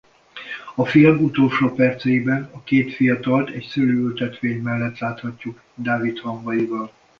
A 0.75 0.85
film 0.85 1.23
utolsó 1.23 1.73
perceiben 1.75 2.49
a 2.53 2.63
két 2.63 2.93
fiatalt 2.95 3.49
egy 3.49 3.63
szőlőültetvény 3.65 4.61
mellett 4.61 4.97
láthatjuk 4.97 5.61
Dávid 5.75 6.19
hamvaival. 6.19 6.91